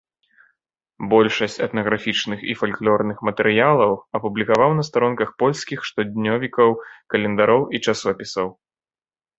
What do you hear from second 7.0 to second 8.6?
календароў і часопісаў.